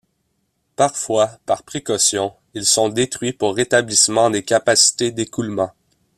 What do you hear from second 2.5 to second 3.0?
ils sont